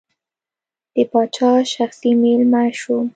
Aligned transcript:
د 0.95 0.97
پاچا 1.11 1.51
شخصي 1.73 2.11
مېلمه 2.21 2.63
شوم. 2.79 3.05